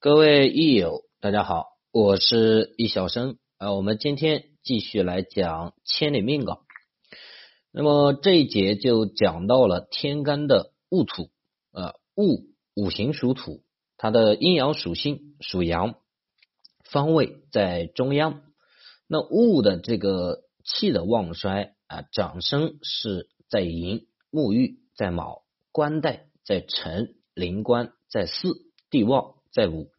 [0.00, 3.72] 各位益友，大家好，我是易小生啊。
[3.72, 6.62] 我们今天继续来讲千里命稿。
[7.72, 11.30] 那么这一节就讲到了天干的戊土
[11.72, 12.44] 啊，戊
[12.76, 13.64] 五行属土，
[13.96, 15.96] 它的阴阳属性属阳，
[16.84, 18.42] 方位在中央。
[19.08, 25.42] 那戊的这个气的旺衰啊，长生是在寅，沐浴在卯，
[25.72, 28.54] 官带在辰，临官在巳，
[28.90, 29.90] 地旺在午。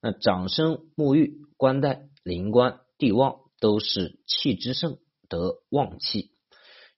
[0.00, 6.30] 那长生、沐浴、官带、灵官、地旺都是气之盛，得旺气。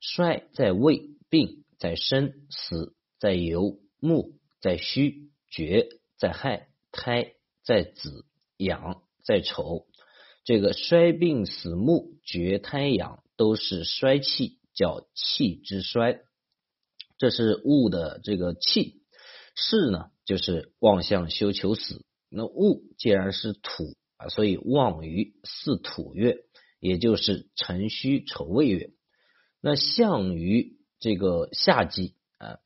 [0.00, 7.34] 衰在未，病在申，死在酉，木在戌，绝在亥，胎
[7.64, 8.24] 在子，
[8.56, 9.86] 养在丑。
[10.44, 16.20] 这个衰病死木绝胎养都是衰气，叫气之衰。
[17.18, 18.97] 这是物的这个气，
[19.60, 22.04] 士呢就是望向休求死。
[22.30, 26.38] 那戊既然是土啊，所以旺于四土月，
[26.78, 28.92] 也就是辰戌丑未月。
[29.60, 32.58] 那相于这个夏季啊，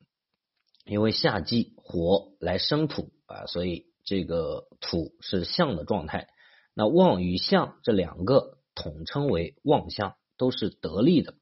[0.85, 6.27] 因为夏季火来生土啊，所以这个土是相的状态。
[6.75, 11.35] 那旺与相这两个统称为旺相，都是得力的。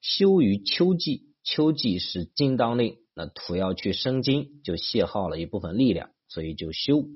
[0.00, 7.06] 休于秋季，秋季是金当令，那土要去生金，就泄耗了一部分力量，所以就休。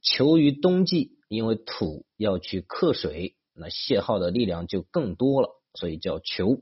[0.00, 6.60] 求于冬季，因为土要去克水，那泄耗的力量就更多了，所以叫求。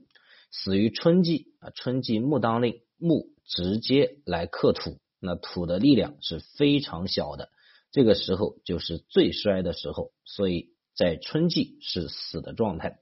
[0.50, 7.50] 死于春季啊，春季木当令，木直接来克土，那土的力量是非常小的，
[7.92, 12.98] 这个时候就是最衰的时候，所以在春季是死的状态。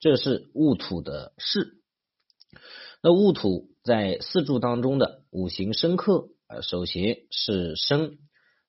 [0.00, 1.78] 这是戊土的势。
[3.02, 8.18] 那戊土在四柱当中的五行生克啊，首先是生。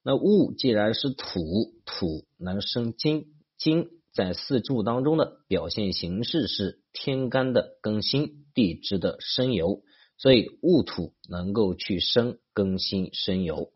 [0.04, 9.82] 那戊既然是土，土能生金，金在四柱当中的表现形式是天干的更新，地支的生油，
[10.18, 13.72] 所以戊土能够去生更新生油。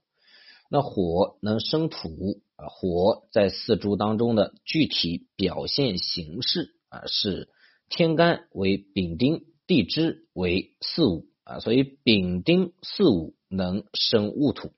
[0.70, 7.48] 那火能生土啊，火在四柱当中的具体表现形式啊是
[7.90, 14.72] 天干为丙丁，地支为巳午啊，所以丙丁巳午能生戊土，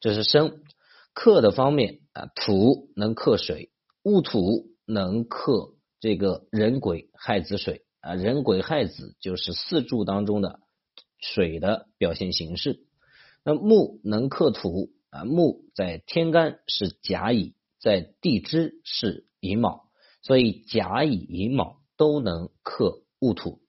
[0.00, 0.60] 这是生。
[1.14, 3.70] 克的方面啊，土能克水，
[4.02, 10.58] 戊土能克这个壬癸亥子水啊，壬癸亥子就是四柱当中的
[11.20, 12.84] 水的表现形式。
[13.44, 19.88] 那木能克土啊，木在天干是甲乙，在地支是寅卯，
[20.20, 23.60] 所以甲乙寅卯都能克戊土。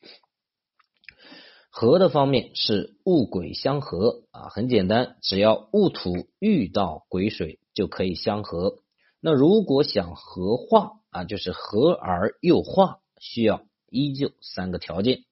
[1.77, 8.77] 合的方面是戊癸相合啊，很简单，只要戊土遇到癸水就可以相合。
[9.19, 15.25] 那如果想合化啊，就是合而又化，需要依旧三个条件：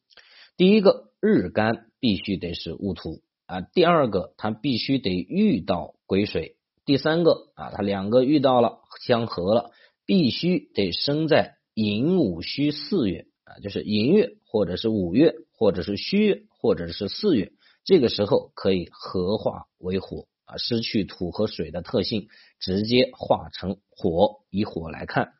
[0.57, 9.71] 第一个，日干必须得是戊土啊；第二个，它必须得遇到癸水；第三个啊，它两个遇到了相合了，
[10.05, 13.27] 必须得生在寅午戌四月。
[13.61, 15.35] 就是寅月或者是午月。
[15.55, 17.53] 或者是戌月，或者是四月，
[17.85, 22.27] 这个时候可以合化为火啊，失去土和水的特性，
[22.59, 24.41] 直接化成火。
[24.49, 25.35] 以火来看，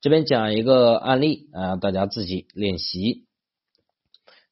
[0.00, 3.26] 这边讲一个案例啊，大家自己练习。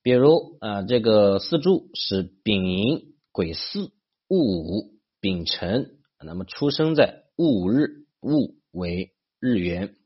[0.02, 3.90] 比如啊，这个四柱是丙寅、癸巳、
[4.28, 9.96] 戊午、丙辰，那么出生在戊日，戊为日元。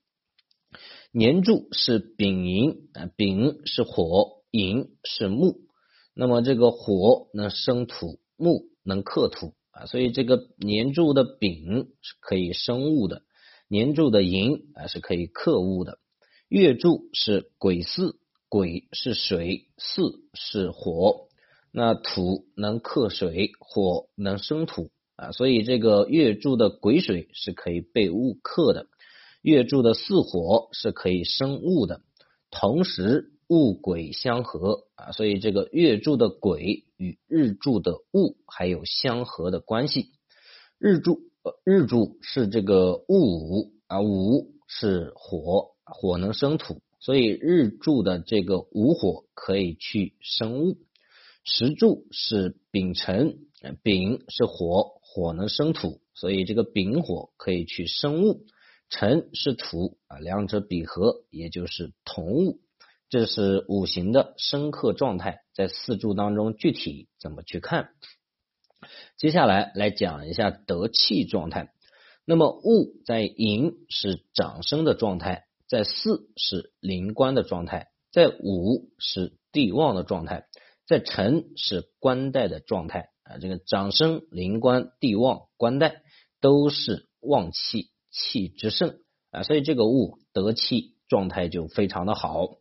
[1.15, 5.61] 年柱是丙寅啊，丙是火，寅是木。
[6.15, 13.25] 那么这个火能生土，木能克土啊，所以这个年柱的丙是可以生物的，
[13.69, 15.99] 年柱的寅啊是可以克物的。
[16.49, 18.17] 月柱是癸巳，
[18.49, 21.29] 癸是水，巳是火。
[21.71, 28.87] 那土能克水，火能生土啊，所以这个月柱的癸水是可以被物克的。
[29.43, 32.01] 月柱的巳火是可以生戊的，
[32.51, 40.13] 同时戊癸相合啊，所以这个月柱的癸与日柱的戊还有相合的关系。
[40.79, 50.77] 日柱呃日柱是这个戊午啊，午是火，火能生土，所以日柱的这个午火可以去生戊。
[51.45, 53.39] 时柱是丙辰，
[53.83, 58.45] 丙是火，火能生土，所以这个丙火可以去生戊。
[58.93, 62.61] 辰是土啊，两者比合，也就是同物。
[63.09, 67.89] 这是五行的生克状态，在四柱当中具体怎么去看？
[69.17, 71.73] 接下来来讲一下得气状态。
[72.27, 80.45] 那么戊在寅是长生的状态，在巳是临官的状态，在午是地旺的状态，
[80.87, 83.39] 在辰是官带的状态啊。
[83.39, 86.03] 这个长生、临官、地旺、官带
[86.43, 89.01] 都是旺气，气之盛
[89.33, 92.59] 啊，所以这个戊得气状态就非常的好。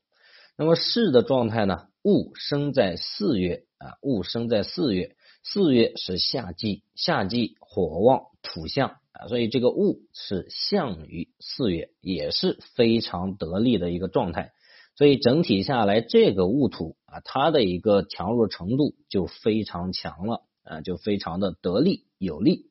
[0.58, 1.88] 那么巳的状态呢？
[2.04, 14.52] 戊生在四月啊，戊生在四月，四月是夏季，夏季火旺土象啊，所以这个戊是相于四月，也是非常得力的一个状态。
[14.96, 22.71] 所以整体下来，这个戊土啊，它的一个强弱程度就非常强了啊，就非常的得力有力。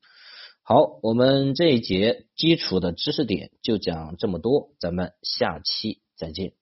[0.63, 6.53] 好，我们这一节基础的知识点就讲这么多，咱们下期再见。